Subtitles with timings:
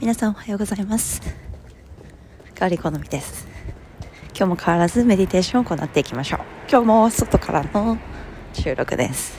[0.00, 1.20] 皆さんおはようございます。
[2.54, 3.48] ガーリ好みです。
[4.28, 6.40] 今日も変わらずメディテーションを行っていきましょう。
[6.70, 7.98] 今日も外からの
[8.52, 9.36] 収録です。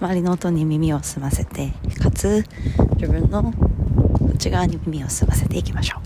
[0.00, 2.46] 周りの音に耳を澄ませてかつ
[2.96, 3.52] 自分の
[4.34, 6.02] 内側に耳を澄ませていきましょう。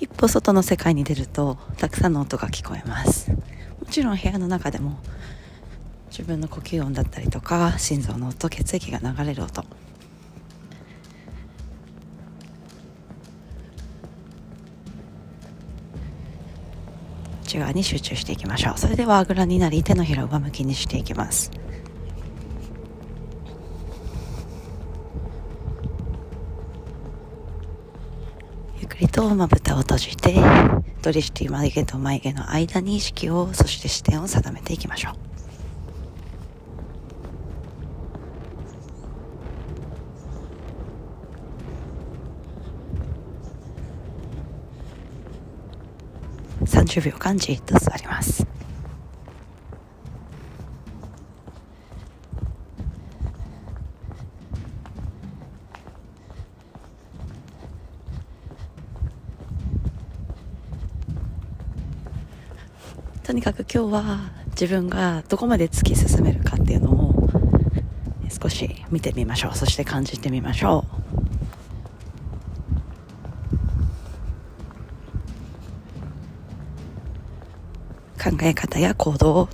[0.00, 3.30] 一歩外の世界に出るとたくさんの音が聞こえます。
[3.30, 3.36] も
[3.90, 4.98] ちろん部屋の中でも
[6.16, 9.64] 自分の呼吸音だったりとか心臓の音血液が流れる音。
[17.42, 18.78] 内側に集中していきましょう。
[18.78, 21.50] それではあぐらになり手のひらを上向きにしていきます。
[28.78, 30.36] ゆっくりとまぶたを閉じて
[31.02, 35.33] ドリシティ眉毛と眉毛の間に意識をそして視点を定めていきましょう。
[46.64, 48.46] 30秒間じっと座ります。
[63.22, 67.28] とにかく今日は自分がどこまで突き進めるかっていうのを
[68.42, 69.56] 少し見てみましょう。
[69.56, 70.84] そして感じてみましょ
[71.20, 71.23] う。
[78.24, 79.50] 考え方や行動。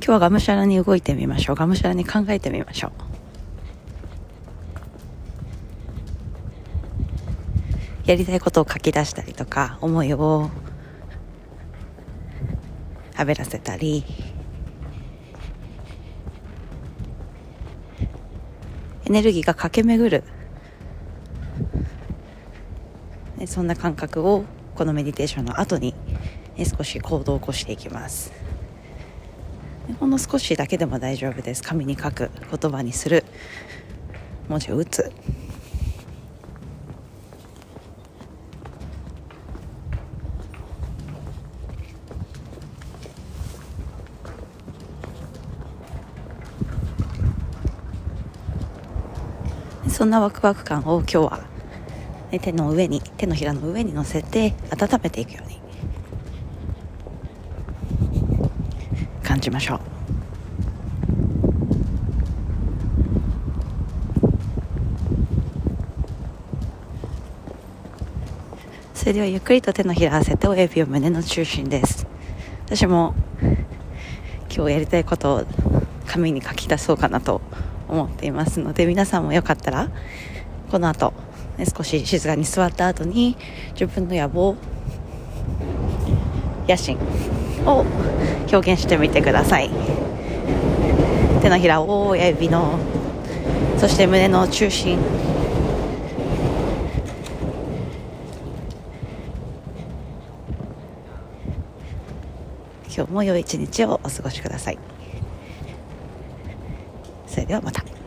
[0.00, 1.54] 今日はがむしゃらに動いてみましょう。
[1.56, 2.90] がむしゃらに考えてみましょう。
[8.06, 10.50] やりたいことを書き出したりとか思いを
[13.14, 14.04] はべらせたり。
[19.06, 20.24] エネルギーが駆け巡る
[23.46, 24.44] そんな感覚を
[24.74, 25.94] このメディテーションの後に
[26.58, 28.32] 少し行動を起こしていきます。
[29.98, 31.62] ほんの少しだけでも大丈夫です。
[31.62, 33.24] 紙に書く言葉にする。
[34.48, 35.12] 文字を打つ。
[49.88, 51.57] そんなワクワク感を今日は
[52.30, 55.58] 手の上に手のひらの上に乗せて温めていくように。
[59.22, 59.80] 感じましょう。
[68.94, 72.06] それではゆっくりと手のひら合わせて親指を胸の中心です。
[72.66, 73.14] 私も
[74.54, 75.46] 今日やりたいことを
[76.06, 77.40] 紙に書き出そうかなと
[77.88, 79.88] 思っていますので皆さんもよかったら
[80.70, 81.12] この後
[81.64, 83.36] 少し静かに座った後に
[83.72, 84.56] 自分の野望
[86.68, 86.98] 野心
[87.66, 87.84] を
[88.52, 89.70] 表現してみてください。
[91.42, 92.78] 手のひらを親指の
[93.78, 94.98] そして胸の中心。
[102.94, 104.78] 今日も良い一日をお過ごしください。
[107.26, 107.97] それではまた。